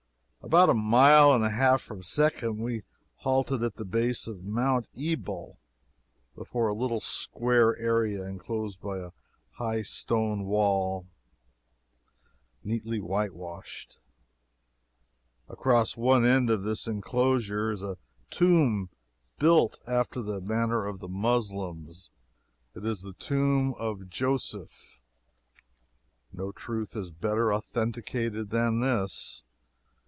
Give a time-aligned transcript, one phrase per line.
[0.43, 2.81] About a mile and a half from Shechem we
[3.17, 5.57] halted at the base of Mount Ebal
[6.35, 9.11] before a little square area, inclosed by a
[9.51, 11.05] high stone wall,
[12.65, 13.99] neatly whitewashed.
[15.47, 17.97] Across one end of this inclosure is a
[18.31, 18.89] tomb
[19.39, 22.09] built after the manner of the Moslems.
[22.75, 24.99] It is the tomb of Joseph.
[26.33, 29.43] No truth is better authenticated than this.